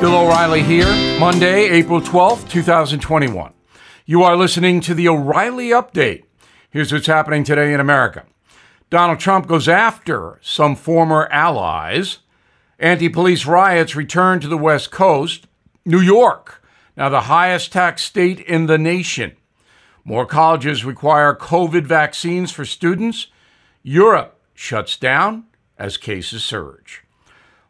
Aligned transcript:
Bill 0.00 0.14
O'Reilly 0.14 0.62
here, 0.62 0.86
Monday, 1.18 1.70
April 1.70 2.00
12th, 2.00 2.48
2021. 2.48 3.52
You 4.06 4.22
are 4.22 4.36
listening 4.36 4.80
to 4.82 4.94
the 4.94 5.08
O'Reilly 5.08 5.70
Update. 5.70 6.22
Here's 6.70 6.92
what's 6.92 7.08
happening 7.08 7.42
today 7.42 7.74
in 7.74 7.80
America 7.80 8.24
Donald 8.90 9.18
Trump 9.18 9.48
goes 9.48 9.66
after 9.68 10.38
some 10.40 10.76
former 10.76 11.26
allies. 11.32 12.18
Anti 12.78 13.08
police 13.08 13.44
riots 13.44 13.96
return 13.96 14.38
to 14.38 14.46
the 14.46 14.56
West 14.56 14.92
Coast. 14.92 15.48
New 15.84 16.00
York, 16.00 16.62
now 16.96 17.08
the 17.08 17.22
highest 17.22 17.72
tax 17.72 18.04
state 18.04 18.38
in 18.38 18.66
the 18.66 18.78
nation. 18.78 19.36
More 20.04 20.26
colleges 20.26 20.84
require 20.84 21.34
COVID 21.34 21.86
vaccines 21.86 22.52
for 22.52 22.64
students. 22.64 23.26
Europe 23.82 24.40
shuts 24.54 24.96
down 24.96 25.46
as 25.76 25.96
cases 25.96 26.44
surge. 26.44 27.02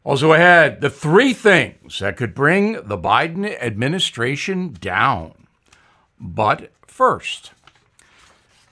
Also 0.09 0.33
ahead, 0.33 0.81
the 0.81 0.89
three 0.89 1.35
things 1.35 1.99
that 1.99 2.17
could 2.17 2.35
bring 2.35 2.73
the 2.89 2.97
Biden 2.97 3.45
administration 3.61 4.73
down. 4.81 5.47
But 6.19 6.73
first, 6.87 7.53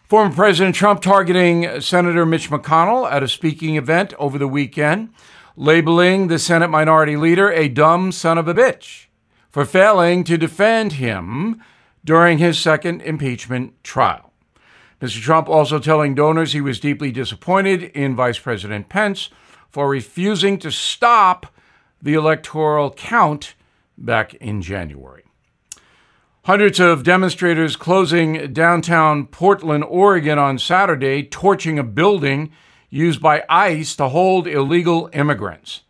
former 0.04 0.34
President 0.34 0.74
Trump 0.74 1.02
targeting 1.02 1.82
Senator 1.82 2.24
Mitch 2.24 2.48
McConnell 2.48 3.12
at 3.12 3.22
a 3.22 3.28
speaking 3.28 3.76
event 3.76 4.14
over 4.18 4.38
the 4.38 4.48
weekend, 4.48 5.10
labeling 5.56 6.28
the 6.28 6.38
Senate 6.38 6.70
Minority 6.70 7.18
Leader 7.18 7.52
a 7.52 7.68
dumb 7.68 8.12
son 8.12 8.38
of 8.38 8.48
a 8.48 8.54
bitch 8.54 9.08
for 9.50 9.66
failing 9.66 10.24
to 10.24 10.38
defend 10.38 10.92
him 10.92 11.62
during 12.02 12.38
his 12.38 12.58
second 12.58 13.02
impeachment 13.02 13.74
trial. 13.84 14.32
Mr. 15.02 15.20
Trump 15.20 15.50
also 15.50 15.78
telling 15.78 16.14
donors 16.14 16.54
he 16.54 16.62
was 16.62 16.80
deeply 16.80 17.12
disappointed 17.12 17.82
in 17.82 18.16
Vice 18.16 18.38
President 18.38 18.88
Pence 18.88 19.28
for 19.76 19.90
refusing 19.90 20.58
to 20.58 20.70
stop 20.70 21.54
the 22.00 22.14
electoral 22.14 22.90
count 22.90 23.54
back 23.98 24.32
in 24.36 24.62
January. 24.62 25.22
Hundreds 26.44 26.80
of 26.80 27.02
demonstrators 27.02 27.76
closing 27.76 28.54
downtown 28.54 29.26
Portland, 29.26 29.84
Oregon 29.84 30.38
on 30.38 30.58
Saturday, 30.58 31.22
torching 31.22 31.78
a 31.78 31.84
building 31.84 32.50
used 32.88 33.20
by 33.20 33.44
ICE 33.50 33.94
to 33.96 34.08
hold 34.08 34.46
illegal 34.46 35.10
immigrants. 35.12 35.82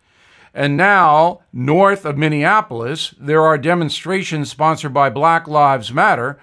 And 0.53 0.77
now, 0.77 1.43
north 1.53 2.05
of 2.05 2.19
Minneapolis, 2.19 3.15
there 3.21 3.43
are 3.45 3.57
demonstrations 3.57 4.51
sponsored 4.51 4.95
by 4.95 5.11
Black 5.11 5.47
Lives 5.47 5.93
Matter 5.93 6.41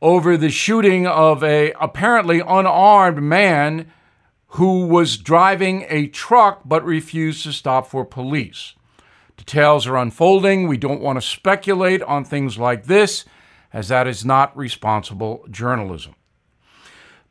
over 0.00 0.36
the 0.36 0.48
shooting 0.48 1.08
of 1.08 1.42
a 1.42 1.72
apparently 1.72 2.38
unarmed 2.38 3.20
man 3.20 3.90
who 4.54 4.86
was 4.86 5.16
driving 5.16 5.84
a 5.88 6.06
truck 6.06 6.60
but 6.64 6.84
refused 6.84 7.42
to 7.42 7.52
stop 7.52 7.88
for 7.88 8.04
police. 8.04 8.74
Details 9.36 9.84
are 9.84 9.96
unfolding. 9.96 10.68
We 10.68 10.76
don't 10.76 11.00
want 11.00 11.16
to 11.16 11.26
speculate 11.26 12.00
on 12.02 12.24
things 12.24 12.56
like 12.56 12.84
this, 12.84 13.24
as 13.72 13.88
that 13.88 14.06
is 14.06 14.24
not 14.24 14.56
responsible 14.56 15.44
journalism. 15.50 16.14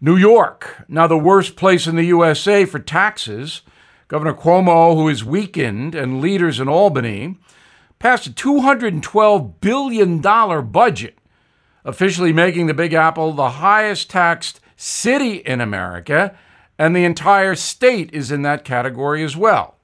New 0.01 0.17
York, 0.17 0.83
now 0.89 1.07
the 1.07 1.17
worst 1.17 1.55
place 1.55 1.87
in 1.87 1.95
the 1.95 2.03
USA 2.03 2.65
for 2.65 2.79
taxes. 2.79 3.61
Governor 4.09 4.33
Cuomo, 4.33 4.95
who 4.95 5.07
is 5.07 5.23
weakened, 5.23 5.95
and 5.95 6.19
leaders 6.19 6.59
in 6.59 6.67
Albany 6.67 7.37
passed 7.99 8.27
a 8.27 8.31
$212 8.31 9.61
billion 9.61 10.19
budget, 10.19 11.17
officially 11.85 12.33
making 12.33 12.67
the 12.67 12.73
Big 12.73 12.93
Apple 12.93 13.31
the 13.31 13.49
highest 13.49 14.09
taxed 14.09 14.59
city 14.75 15.35
in 15.35 15.61
America 15.61 16.37
and 16.83 16.93
the 16.93 17.05
entire 17.05 17.55
state 17.55 18.09
is 18.11 18.29
in 18.29 18.41
that 18.41 18.65
category 18.65 19.23
as 19.23 19.37
well. 19.37 19.75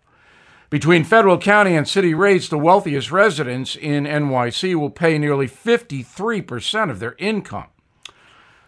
Between 0.69 1.05
federal, 1.05 1.37
county, 1.37 1.73
and 1.73 1.87
city 1.87 2.13
rates, 2.13 2.49
the 2.49 2.57
wealthiest 2.57 3.09
residents 3.09 3.77
in 3.77 4.03
NYC 4.03 4.75
will 4.75 4.89
pay 4.89 5.17
nearly 5.17 5.47
53% 5.47 6.91
of 6.91 6.99
their 6.99 7.15
income. 7.17 7.67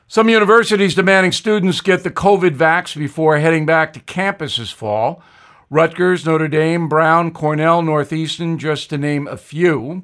Some 0.08 0.30
universities 0.30 0.96
demanding 0.96 1.34
students 1.34 1.82
get 1.82 2.06
the 2.06 2.10
COVID 2.10 2.56
vax 2.56 2.98
before 2.98 3.38
heading 3.38 3.66
back 3.66 3.92
to 3.94 4.00
campus 4.00 4.56
this 4.56 4.72
fall. 4.72 5.22
Rutgers, 5.70 6.26
Notre 6.26 6.48
Dame, 6.48 6.88
Brown, 6.88 7.32
Cornell, 7.32 7.82
Northeastern, 7.82 8.58
just 8.58 8.90
to 8.92 8.98
name 8.98 9.28
a 9.28 9.36
few. 9.36 10.04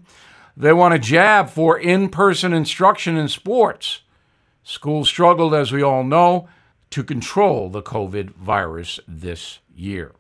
They 0.57 0.73
want 0.73 0.93
a 0.93 0.99
jab 0.99 1.49
for 1.49 1.79
in 1.79 2.09
person 2.09 2.51
instruction 2.51 3.15
in 3.15 3.29
sports. 3.29 4.01
Schools 4.63 5.07
struggled, 5.07 5.53
as 5.53 5.71
we 5.71 5.81
all 5.81 6.03
know, 6.03 6.49
to 6.91 7.03
control 7.03 7.69
the 7.69 7.81
COVID 7.81 8.31
virus 8.31 8.99
this 9.07 9.59
year. 9.75 10.13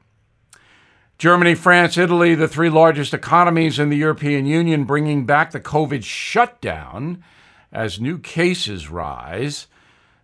Germany, 1.17 1.55
France, 1.55 1.97
Italy, 1.97 2.35
the 2.35 2.47
three 2.47 2.69
largest 2.69 3.13
economies 3.13 3.79
in 3.79 3.89
the 3.89 3.97
European 3.97 4.45
Union, 4.45 4.83
bringing 4.83 5.25
back 5.25 5.51
the 5.51 5.59
COVID 5.59 6.03
shutdown 6.03 7.23
as 7.71 7.99
new 7.99 8.19
cases 8.19 8.89
rise. 8.89 9.65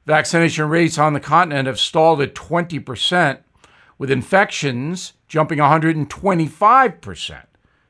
Vaccination 0.05 0.69
rates 0.69 0.99
on 0.99 1.13
the 1.13 1.19
continent 1.19 1.65
have 1.65 1.79
stalled 1.79 2.21
at 2.21 2.35
20%, 2.35 3.39
with 3.97 4.11
infections 4.11 5.13
jumping 5.27 5.57
125% 5.57 7.43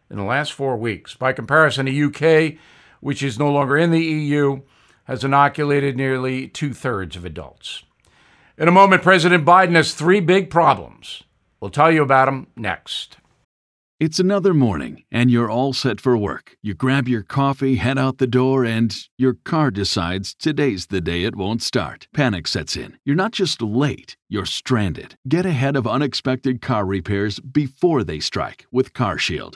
in 0.09 0.17
the 0.17 0.23
last 0.23 0.53
four 0.53 0.77
weeks. 0.77 1.15
By 1.15 1.33
comparison, 1.33 1.87
the 1.87 2.03
UK, 2.03 2.57
which 3.01 3.21
is 3.21 3.37
no 3.37 3.51
longer 3.51 3.75
in 3.75 3.91
the 3.91 4.03
EU, 4.03 4.61
has 5.05 5.25
inoculated 5.25 5.97
nearly 5.97 6.47
two 6.47 6.73
thirds 6.73 7.17
of 7.17 7.25
adults. 7.25 7.83
In 8.55 8.67
a 8.67 8.71
moment, 8.71 9.01
President 9.01 9.45
Biden 9.45 9.73
has 9.73 9.95
three 9.95 10.19
big 10.19 10.51
problems. 10.51 11.23
We'll 11.59 11.71
tell 11.71 11.91
you 11.91 12.03
about 12.03 12.25
them 12.25 12.45
next. 12.55 13.17
It's 13.99 14.19
another 14.19 14.53
morning, 14.53 15.05
and 15.11 15.31
you're 15.31 15.49
all 15.49 15.73
set 15.73 15.99
for 15.99 16.15
work. 16.15 16.55
You 16.61 16.75
grab 16.75 17.07
your 17.07 17.23
coffee, 17.23 17.77
head 17.77 17.97
out 17.97 18.19
the 18.19 18.27
door, 18.27 18.63
and 18.63 18.95
your 19.17 19.37
car 19.43 19.71
decides 19.71 20.35
today's 20.35 20.87
the 20.87 21.01
day 21.01 21.23
it 21.23 21.35
won't 21.35 21.63
start. 21.63 22.07
Panic 22.13 22.47
sets 22.47 22.77
in. 22.77 22.99
You're 23.03 23.15
not 23.15 23.31
just 23.31 23.59
late, 23.59 24.17
you're 24.29 24.45
stranded. 24.45 25.15
Get 25.27 25.47
ahead 25.47 25.75
of 25.75 25.87
unexpected 25.87 26.61
car 26.61 26.85
repairs 26.85 27.39
before 27.39 28.03
they 28.03 28.19
strike 28.19 28.67
with 28.71 28.93
CarShield 28.93 29.55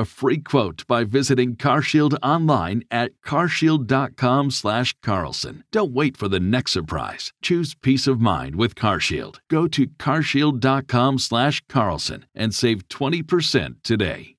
a 0.01 0.05
free 0.05 0.39
quote 0.39 0.85
by 0.87 1.05
visiting 1.05 1.55
CarShield 1.55 2.17
online 2.21 2.83
at 2.91 3.11
carshield.com/carlson. 3.25 5.63
Don't 5.71 5.93
wait 5.93 6.17
for 6.17 6.27
the 6.27 6.39
next 6.39 6.73
surprise. 6.73 7.31
Choose 7.41 7.75
peace 7.75 8.07
of 8.07 8.19
mind 8.19 8.57
with 8.57 8.75
CarShield. 8.75 9.37
Go 9.49 9.67
to 9.67 9.87
carshield.com/carlson 9.87 12.25
and 12.35 12.53
save 12.53 12.89
20% 12.89 13.83
today. 13.83 14.35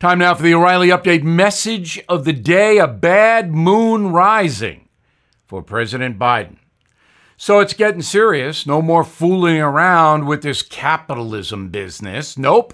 Time 0.00 0.18
now 0.18 0.34
for 0.34 0.42
the 0.42 0.54
O'Reilly 0.54 0.88
update 0.88 1.22
message 1.22 2.00
of 2.08 2.24
the 2.24 2.32
day, 2.32 2.78
a 2.78 2.88
bad 2.88 3.52
moon 3.52 4.12
rising 4.12 4.88
for 5.46 5.62
President 5.62 6.18
Biden. 6.18 6.56
So 7.36 7.60
it's 7.60 7.74
getting 7.74 8.00
serious. 8.00 8.66
No 8.66 8.80
more 8.80 9.04
fooling 9.04 9.60
around 9.60 10.24
with 10.26 10.42
this 10.42 10.62
capitalism 10.62 11.68
business. 11.68 12.38
Nope. 12.38 12.72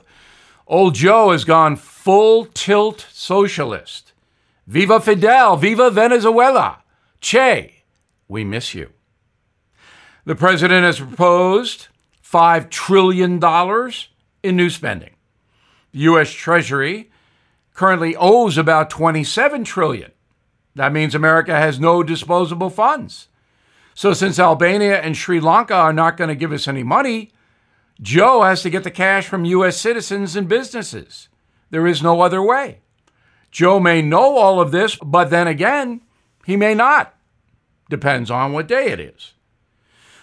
Old 0.67 0.95
Joe 0.95 1.31
has 1.31 1.45
gone 1.45 1.77
full 1.77 2.47
tilt 2.47 3.07
socialist. 3.13 4.13
Viva 4.67 5.01
Fidel! 5.01 5.57
Viva 5.57 5.91
Venezuela! 5.91 6.83
Che, 7.21 7.85
we 8.27 8.43
miss 8.43 8.75
you. 8.75 8.91
The 10.25 10.35
president 10.35 10.85
has 10.85 10.99
proposed 10.99 11.87
$5 12.25 12.69
trillion 12.69 13.41
in 14.43 14.57
new 14.57 14.71
spending. 14.71 15.15
The 15.93 16.01
U.S. 16.01 16.31
Treasury 16.33 17.11
currently 17.73 18.17
owes 18.17 18.59
about 18.59 18.91
27 18.91 19.63
trillion. 19.63 20.11
That 20.75 20.93
means 20.93 21.15
America 21.15 21.55
has 21.55 21.79
no 21.79 22.03
disposable 22.03 22.71
funds. 22.71 23.29
So, 23.95 24.13
since 24.13 24.39
Albania 24.39 25.01
and 25.01 25.17
Sri 25.17 25.41
Lanka 25.41 25.75
are 25.75 25.93
not 25.93 26.17
going 26.17 26.29
to 26.29 26.35
give 26.35 26.53
us 26.53 26.69
any 26.69 26.83
money, 26.83 27.31
Joe 28.01 28.43
has 28.43 28.63
to 28.63 28.71
get 28.71 28.85
the 28.85 28.91
cash 28.91 29.27
from 29.27 29.45
U.S. 29.45 29.77
citizens 29.77 30.37
and 30.37 30.49
businesses. 30.49 31.29
There 31.71 31.87
is 31.87 32.03
no 32.03 32.21
other 32.21 32.43
way. 32.43 32.81
Joe 33.51 33.81
may 33.81 34.03
know 34.03 34.37
all 34.37 34.61
of 34.61 34.71
this, 34.71 34.97
but 34.97 35.31
then 35.31 35.47
again, 35.47 36.03
he 36.45 36.57
may 36.57 36.75
not. 36.75 37.15
Depends 37.89 38.31
on 38.31 38.53
what 38.53 38.69
day 38.69 38.89
it 38.89 39.01
is. 39.01 39.33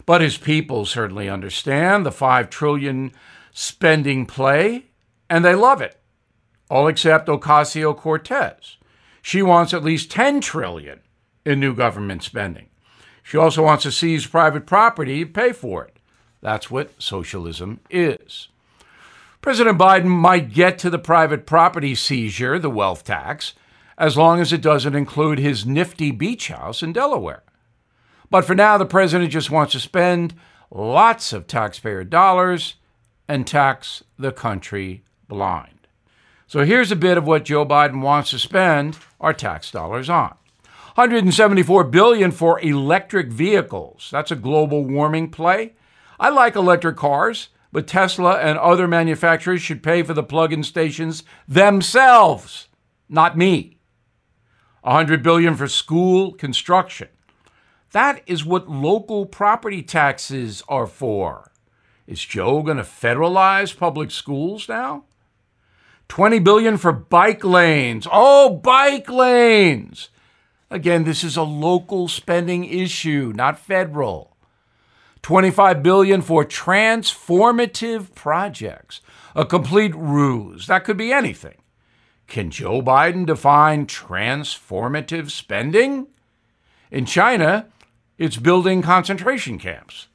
But 0.05 0.21
his 0.21 0.37
people 0.37 0.85
certainly 0.85 1.29
understand 1.29 2.05
the 2.05 2.11
5 2.11 2.49
trillion 2.49 3.11
spending 3.51 4.25
play 4.25 4.85
and 5.29 5.43
they 5.43 5.55
love 5.55 5.81
it. 5.81 5.97
all 6.69 6.87
except 6.87 7.27
Ocasio 7.27 7.95
Cortez. 7.95 8.77
She 9.21 9.41
wants 9.43 9.73
at 9.73 9.83
least 9.83 10.09
10 10.11 10.41
trillion 10.41 11.01
in 11.45 11.59
new 11.59 11.75
government 11.75 12.23
spending. 12.23 12.67
She 13.21 13.37
also 13.37 13.63
wants 13.63 13.83
to 13.83 13.91
seize 13.91 14.25
private 14.25 14.65
property 14.65 15.23
to 15.23 15.31
pay 15.31 15.53
for 15.53 15.85
it. 15.85 15.97
That's 16.43 16.69
what 16.69 17.01
socialism 17.01 17.79
is. 17.89 18.49
President 19.41 19.79
Biden 19.79 20.05
might 20.05 20.53
get 20.53 20.77
to 20.79 20.89
the 20.89 20.99
private 20.99 21.45
property 21.45 21.95
seizure, 21.95 22.59
the 22.59 22.69
wealth 22.69 23.05
tax, 23.05 23.53
as 23.97 24.17
long 24.17 24.41
as 24.41 24.51
it 24.51 24.61
doesn't 24.61 24.93
include 24.93 25.39
his 25.39 25.65
nifty 25.65 26.11
beach 26.11 26.49
house 26.49 26.83
in 26.83 26.91
Delaware. 26.91 27.43
But 28.29 28.43
for 28.43 28.55
now, 28.55 28.77
the 28.77 28.85
president 28.85 29.31
just 29.31 29.51
wants 29.51 29.71
to 29.71 29.79
spend 29.79 30.33
lots 30.69 31.31
of 31.31 31.47
taxpayer 31.47 32.03
dollars 32.03 32.75
and 33.25 33.47
tax 33.47 34.03
the 34.19 34.33
country 34.33 35.03
blind. 35.29 35.87
So 36.47 36.65
here's 36.65 36.91
a 36.91 36.97
bit 36.97 37.17
of 37.17 37.25
what 37.25 37.45
Joe 37.45 37.65
Biden 37.65 38.01
wants 38.01 38.31
to 38.31 38.39
spend 38.39 38.97
our 39.21 39.33
tax 39.33 39.71
dollars 39.71 40.09
on. 40.09 40.35
174 40.95 41.85
billion 41.85 42.31
for 42.31 42.59
electric 42.59 43.31
vehicles. 43.31 44.09
That's 44.11 44.31
a 44.31 44.35
global 44.35 44.83
warming 44.83 45.29
play. 45.29 45.73
I 46.23 46.29
like 46.29 46.55
electric 46.55 46.95
cars, 46.95 47.49
but 47.73 47.85
Tesla 47.85 48.39
and 48.39 48.57
other 48.57 48.87
manufacturers 48.87 49.61
should 49.61 49.83
pay 49.83 50.03
for 50.03 50.13
the 50.13 50.23
plug-in 50.23 50.63
stations 50.63 51.25
themselves, 51.49 52.69
not 53.09 53.37
me. 53.37 53.79
100 54.83 55.21
billion 55.21 55.53
for 55.57 55.67
school 55.67 56.31
construction. 56.31 57.09
That 57.91 58.21
is 58.25 58.45
what 58.45 58.69
local 58.69 59.25
property 59.25 59.83
taxes 59.83 60.63
are 60.69 60.87
for. 60.87 61.51
Is 62.07 62.23
Joe 62.23 62.63
going 62.63 62.77
to 62.77 62.83
federalize 62.83 63.75
public 63.75 64.09
schools 64.09 64.69
now? 64.69 65.03
20 66.07 66.39
billion 66.39 66.77
for 66.77 66.93
bike 66.93 67.43
lanes. 67.43 68.07
Oh, 68.09 68.49
bike 68.49 69.09
lanes. 69.09 70.07
Again, 70.69 71.03
this 71.03 71.21
is 71.21 71.35
a 71.35 71.43
local 71.43 72.07
spending 72.07 72.63
issue, 72.63 73.33
not 73.35 73.59
federal. 73.59 74.32
25 75.23 75.81
billion 75.81 76.21
for 76.21 76.45
transformative 76.45 78.13
projects. 78.13 79.01
A 79.35 79.45
complete 79.45 79.95
ruse. 79.95 80.67
That 80.67 80.83
could 80.83 80.97
be 80.97 81.11
anything. 81.11 81.57
Can 82.27 82.51
Joe 82.51 82.81
Biden 82.81 83.25
define 83.25 83.87
transformative 83.87 85.31
spending? 85.31 86.07
In 86.91 87.05
China, 87.05 87.67
it's 88.17 88.37
building 88.37 88.81
concentration 88.81 89.57
camps. 89.57 90.07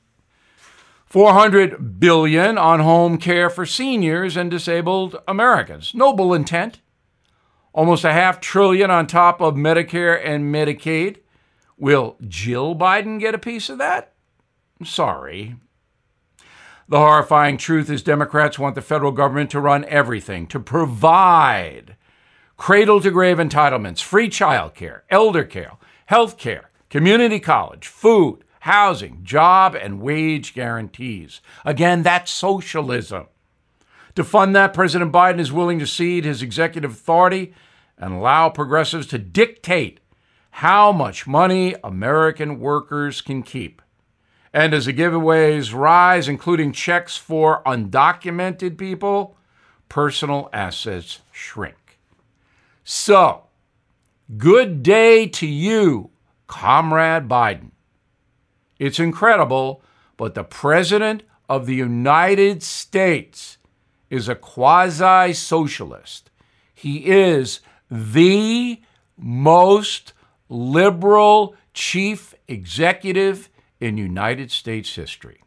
400 1.06 1.99
billion 1.99 2.56
on 2.56 2.81
home 2.81 3.19
care 3.19 3.50
for 3.50 3.66
seniors 3.66 4.37
and 4.37 4.50
disabled 4.50 5.16
Americans. 5.26 5.94
Noble 5.94 6.32
intent 6.32 6.81
almost 7.72 8.05
a 8.05 8.12
half 8.12 8.40
trillion 8.40 8.90
on 8.90 9.06
top 9.06 9.40
of 9.40 9.55
Medicare 9.55 10.20
and 10.25 10.52
Medicaid. 10.52 11.19
Will 11.76 12.16
Jill 12.26 12.75
Biden 12.75 13.20
get 13.20 13.34
a 13.34 13.38
piece 13.38 13.69
of 13.69 13.78
that? 13.78 14.14
Sorry. 14.85 15.57
The 16.89 16.99
horrifying 16.99 17.59
truth 17.59 17.91
is 17.91 18.03
Democrats 18.03 18.59
want 18.59 18.75
the 18.75 18.81
federal 18.81 19.13
government 19.13 19.51
to 19.51 19.61
run 19.61 19.85
everything, 19.87 20.47
to 20.49 20.59
provide 20.59 21.97
cradle 22.57 23.01
to 23.01 23.11
grave 23.11 23.37
entitlements, 23.37 24.03
free 24.03 24.29
child 24.29 24.75
care, 24.75 25.05
elder 25.11 25.45
care, 25.45 25.73
health 26.07 26.39
care, 26.39 26.71
community 26.89 27.41
college, 27.41 27.87
food, 27.87 28.43
housing, 28.61 29.21
job, 29.23 29.75
and 29.75 30.01
wage 30.01 30.55
guarantees. 30.55 31.41
Again, 31.65 32.03
that's 32.03 32.31
socialism. 32.31 33.27
To 34.15 34.25
fund 34.25 34.57
that, 34.57 34.75
President 34.75 35.13
Biden 35.13 35.39
is 35.39 35.53
willing 35.53 35.79
to 35.79 35.87
cede 35.87 36.25
his 36.25 36.43
executive 36.43 36.93
authority 36.93 37.55
and 37.99 38.15
allow 38.15 38.49
progressives 38.49 39.07
to 39.09 39.19
dictate 39.19 40.01
how 40.51 40.91
much 40.91 41.27
money 41.27 41.75
American 41.85 42.59
workers 42.59 43.21
can 43.21 43.43
keep. 43.43 43.83
And 44.53 44.73
as 44.73 44.87
the 44.87 44.93
giveaways 44.93 45.75
rise, 45.75 46.29
including 46.29 46.73
checks 46.73 47.17
for 47.17 47.62
undocumented 47.65 48.79
people, 48.79 49.37
personal 49.89 50.49
assets 50.53 51.21
shrink. 51.33 51.99
So, 52.85 53.45
good 54.37 54.83
day 54.83 55.27
to 55.27 55.47
you, 55.47 56.11
Comrade 56.47 57.29
Biden. 57.29 57.73
It's 58.79 58.99
incredible, 58.99 59.83
but 60.17 60.35
the 60.35 60.45
President 60.45 61.23
of 61.49 61.67
the 61.67 61.75
United 61.75 62.62
States 62.62 63.59
is 64.09 64.29
a 64.29 64.35
quasi 64.35 65.33
socialist. 65.33 66.31
He 66.75 67.06
is 67.06 67.61
the 67.91 68.81
most 69.17 70.12
liberal 70.49 71.55
chief 71.75 72.35
executive 72.47 73.51
in 73.81 73.97
United 73.97 74.51
States 74.51 74.95
history. 74.95 75.43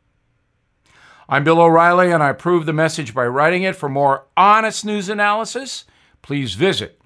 I'm 1.28 1.44
Bill 1.44 1.62
O'Reilly, 1.62 2.12
and 2.12 2.22
I 2.22 2.30
approve 2.30 2.66
the 2.66 2.74
message 2.74 3.13
by 3.13 3.25
writing 3.25 3.63
it. 3.63 3.75
For 3.75 3.88
more 3.88 4.25
honest 4.36 4.86
news 4.86 5.10
analysis, 5.10 5.86
please 6.22 6.56
visit 6.56 7.00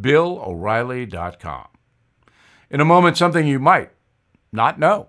BillO'Reilly.com. 0.00 1.66
In 2.70 2.80
a 2.80 2.84
moment, 2.84 3.16
something 3.16 3.46
you 3.46 3.58
might 3.58 3.90
not 4.52 4.78
know. 4.78 5.08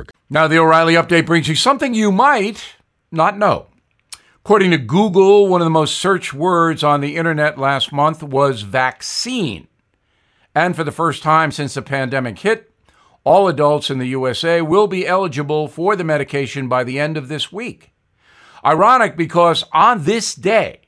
Now, 0.29 0.47
the 0.47 0.57
O'Reilly 0.57 0.93
update 0.93 1.25
brings 1.25 1.47
you 1.47 1.55
something 1.55 1.93
you 1.93 2.11
might 2.11 2.75
not 3.11 3.37
know. 3.37 3.67
According 4.37 4.71
to 4.71 4.77
Google, 4.77 5.47
one 5.47 5.61
of 5.61 5.65
the 5.65 5.69
most 5.69 5.99
searched 5.99 6.33
words 6.33 6.83
on 6.83 7.01
the 7.01 7.15
internet 7.15 7.59
last 7.59 7.91
month 7.91 8.23
was 8.23 8.63
vaccine. 8.63 9.67
And 10.55 10.75
for 10.75 10.83
the 10.83 10.91
first 10.91 11.21
time 11.21 11.51
since 11.51 11.75
the 11.75 11.81
pandemic 11.81 12.39
hit, 12.39 12.71
all 13.23 13.47
adults 13.47 13.89
in 13.89 13.99
the 13.99 14.07
USA 14.07 14.61
will 14.61 14.87
be 14.87 15.05
eligible 15.05 15.67
for 15.67 15.95
the 15.95 16.03
medication 16.03 16.67
by 16.67 16.83
the 16.83 16.99
end 16.99 17.17
of 17.17 17.27
this 17.27 17.51
week. 17.51 17.91
Ironic 18.65 19.15
because 19.15 19.63
on 19.71 20.05
this 20.05 20.33
day, 20.33 20.81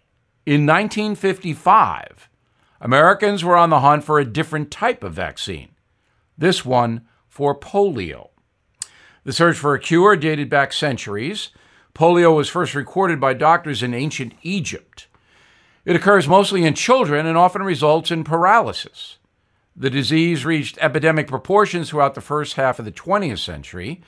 in 0.46 0.66
1955, 0.66 2.30
Americans 2.82 3.44
were 3.44 3.56
on 3.56 3.70
the 3.70 3.80
hunt 3.80 4.04
for 4.04 4.20
a 4.20 4.26
different 4.26 4.72
type 4.72 5.04
of 5.04 5.14
vaccine. 5.14 5.70
This 6.38 6.66
one 6.66 7.08
for 7.30 7.58
polio. 7.58 8.30
The 9.24 9.34
search 9.34 9.58
for 9.58 9.74
a 9.74 9.80
cure 9.80 10.16
dated 10.16 10.50
back 10.50 10.74
centuries. 10.74 11.50
Polio 11.96 12.36
was 12.36 12.50
first 12.50 12.76
recorded 12.76 13.20
by 13.20 13.34
doctors 13.34 13.82
in 13.82 13.94
ancient 13.94 14.34
Egypt. 14.42 15.08
It 15.86 15.96
occurs 15.96 16.28
mostly 16.28 16.66
in 16.66 16.74
children 16.74 17.26
and 17.26 17.38
often 17.38 17.64
results 17.64 18.12
in 18.12 18.24
paralysis. 18.24 19.18
The 19.76 19.90
disease 19.90 20.46
reached 20.46 20.78
epidemic 20.80 21.28
proportions 21.28 21.90
throughout 21.90 22.16
the 22.16 22.22
first 22.22 22.56
half 22.56 22.80
of 22.80 22.86
the 22.86 22.92
20th 22.92 23.40
century 23.40 24.02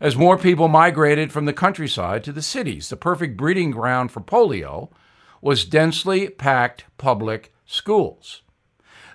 as 0.00 0.16
more 0.16 0.36
people 0.36 0.68
migrated 0.68 1.30
from 1.30 1.44
the 1.44 1.52
countryside 1.52 2.24
to 2.24 2.32
the 2.32 2.42
cities. 2.42 2.88
The 2.88 2.96
perfect 2.96 3.36
breeding 3.36 3.70
ground 3.70 4.10
for 4.10 4.20
polio 4.20 4.90
was 5.40 5.64
densely 5.64 6.28
packed 6.28 6.84
public 6.98 7.52
schools. 7.66 8.42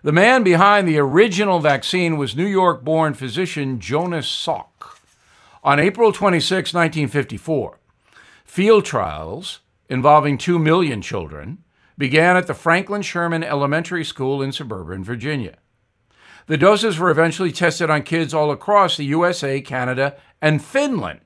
The 0.04 0.12
man 0.12 0.44
behind 0.44 0.88
the 0.88 1.00
original 1.00 1.60
vaccine 1.60 2.18
was 2.18 2.36
New 2.36 2.46
York 2.46 2.84
born 2.84 3.14
physician 3.14 3.80
Jonas 3.80 4.28
Salk. 4.28 5.00
On 5.68 5.82
April 5.82 6.14
26, 6.14 6.74
1954, 6.74 7.78
field 8.46 8.86
trials 8.86 9.60
involving 9.90 10.38
2 10.38 10.58
million 10.58 11.02
children, 11.02 11.58
began 11.98 12.38
at 12.38 12.48
the 12.48 12.54
Franklin 12.54 13.02
Sherman 13.02 13.44
Elementary 13.44 14.06
School 14.06 14.42
in 14.42 14.54
suburban 14.54 15.04
Virginia. 15.04 15.58
The 16.46 16.56
doses 16.56 16.98
were 16.98 17.10
eventually 17.10 17.52
tested 17.52 17.90
on 17.90 18.04
kids 18.04 18.34
all 18.34 18.50
across 18.50 18.96
the 18.96 19.04
USA, 19.08 19.60
Canada, 19.60 20.16
and 20.42 20.64
Finland. 20.64 21.20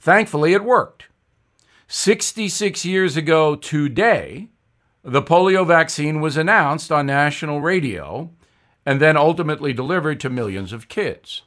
Thankfully, 0.00 0.54
it 0.54 0.64
worked. 0.64 1.08
66 1.86 2.86
years 2.86 3.14
ago 3.14 3.56
today, 3.56 4.48
the 5.02 5.20
polio 5.20 5.66
vaccine 5.66 6.22
was 6.22 6.38
announced 6.38 6.90
on 6.90 7.04
national 7.04 7.60
radio 7.60 8.30
and 8.86 9.02
then 9.02 9.18
ultimately 9.18 9.74
delivered 9.74 10.18
to 10.20 10.30
millions 10.30 10.72
of 10.72 10.88
kids. 10.88 11.42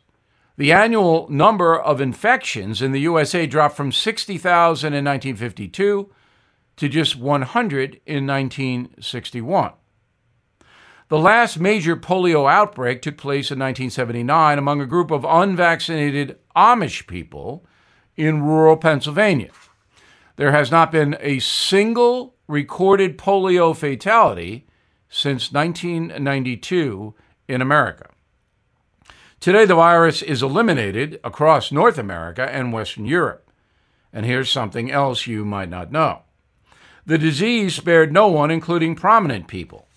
The 0.57 0.71
annual 0.71 1.27
number 1.29 1.79
of 1.79 2.01
infections 2.01 2.81
in 2.81 2.91
the 2.91 3.01
USA 3.01 3.45
dropped 3.45 3.77
from 3.77 3.91
60,000 3.91 4.87
in 4.87 5.05
1952 5.05 6.11
to 6.77 6.89
just 6.89 7.15
100 7.15 8.01
in 8.07 8.25
1961. 8.25 9.73
The 11.09 11.19
last 11.19 11.59
major 11.59 11.95
polio 11.95 12.51
outbreak 12.51 13.03
took 13.03 13.17
place 13.17 13.51
in 13.51 13.59
1979 13.59 14.57
among 14.57 14.81
a 14.81 14.87
group 14.87 15.11
of 15.11 15.23
unvaccinated 15.23 16.37
Amish 16.55 17.05
people 17.05 17.63
in 18.15 18.41
rural 18.41 18.77
Pennsylvania. 18.77 19.51
There 20.37 20.51
has 20.51 20.71
not 20.71 20.91
been 20.91 21.17
a 21.19 21.37
single 21.37 22.35
recorded 22.47 23.17
polio 23.17 23.75
fatality 23.75 24.65
since 25.07 25.51
1992 25.51 27.13
in 27.47 27.61
America. 27.61 28.09
Today, 29.39 29.65
the 29.65 29.75
virus 29.75 30.21
is 30.21 30.41
eliminated 30.41 31.19
across 31.23 31.71
North 31.71 31.97
America 31.97 32.49
and 32.51 32.73
Western 32.73 33.05
Europe. 33.05 33.49
And 34.11 34.25
here's 34.25 34.49
something 34.49 34.91
else 34.91 35.27
you 35.27 35.45
might 35.45 35.69
not 35.69 35.91
know 35.91 36.23
the 37.05 37.17
disease 37.17 37.75
spared 37.75 38.11
no 38.11 38.27
one, 38.27 38.51
including 38.51 38.95
prominent 38.95 39.47
people 39.47 39.87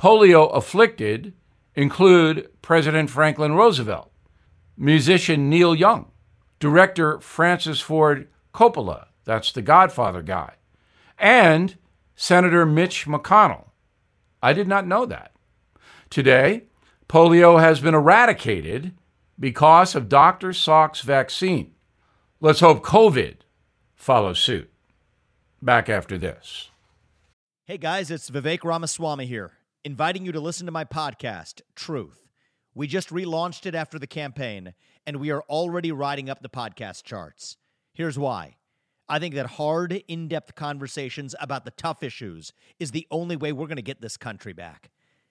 polio 0.00 0.50
afflicted 0.56 1.34
include 1.74 2.48
President 2.62 3.10
Franklin 3.10 3.52
Roosevelt, 3.52 4.10
musician 4.74 5.50
Neil 5.50 5.74
Young, 5.74 6.10
director 6.58 7.20
Francis 7.20 7.80
Ford 7.80 8.26
Coppola, 8.54 9.08
that's 9.26 9.52
the 9.52 9.60
Godfather 9.60 10.22
guy, 10.22 10.54
and 11.18 11.76
Senator 12.16 12.64
Mitch 12.64 13.06
McConnell. 13.06 13.72
I 14.42 14.54
did 14.54 14.66
not 14.66 14.86
know 14.86 15.04
that. 15.04 15.32
Today, 16.08 16.64
polio 17.10 17.58
has 17.58 17.80
been 17.80 17.92
eradicated 17.92 18.94
because 19.36 19.96
of 19.96 20.08
Dr. 20.08 20.52
Salk's 20.52 21.00
vaccine. 21.00 21.72
Let's 22.40 22.60
hope 22.60 22.84
COVID 22.84 23.38
follows 23.96 24.38
suit. 24.38 24.70
Back 25.60 25.88
after 25.88 26.16
this. 26.16 26.70
Hey 27.64 27.78
guys, 27.78 28.12
it's 28.12 28.30
Vivek 28.30 28.62
Ramaswamy 28.62 29.26
here 29.26 29.50
inviting 29.82 30.24
you 30.24 30.30
to 30.30 30.38
listen 30.38 30.66
to 30.66 30.72
my 30.72 30.84
podcast, 30.84 31.62
Truth. 31.74 32.28
We 32.76 32.86
just 32.86 33.08
relaunched 33.08 33.66
it 33.66 33.74
after 33.74 33.98
the 33.98 34.06
campaign, 34.06 34.74
and 35.04 35.16
we 35.16 35.32
are 35.32 35.42
already 35.48 35.90
riding 35.90 36.30
up 36.30 36.42
the 36.42 36.48
podcast 36.48 37.02
charts. 37.02 37.56
Here's 37.92 38.20
why. 38.20 38.54
I 39.08 39.18
think 39.18 39.34
that 39.34 39.46
hard, 39.46 40.04
in 40.06 40.28
depth 40.28 40.54
conversations 40.54 41.34
about 41.40 41.64
the 41.64 41.72
tough 41.72 42.04
issues 42.04 42.52
is 42.78 42.92
the 42.92 43.08
only 43.10 43.34
way 43.34 43.52
we're 43.52 43.66
going 43.66 43.76
to 43.76 43.82
get 43.82 44.00
this 44.00 44.16
country 44.16 44.52
back. 44.52 44.90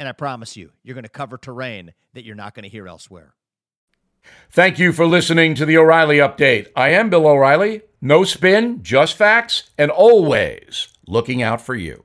And 0.00 0.08
I 0.08 0.12
promise 0.12 0.56
you, 0.56 0.72
you're 0.82 0.94
going 0.94 1.04
to 1.04 1.10
cover 1.10 1.36
terrain 1.36 1.92
that 2.14 2.24
you're 2.24 2.34
not 2.34 2.54
going 2.54 2.62
to 2.62 2.70
hear 2.70 2.88
elsewhere. 2.88 3.34
Thank 4.50 4.78
you 4.78 4.94
for 4.94 5.04
listening 5.04 5.54
to 5.56 5.66
the 5.66 5.76
O'Reilly 5.76 6.16
Update. 6.16 6.68
I 6.74 6.88
am 6.88 7.10
Bill 7.10 7.26
O'Reilly. 7.26 7.82
No 8.00 8.24
spin, 8.24 8.82
just 8.82 9.14
facts, 9.14 9.68
and 9.76 9.90
always 9.90 10.88
looking 11.06 11.42
out 11.42 11.60
for 11.60 11.74
you. 11.74 12.04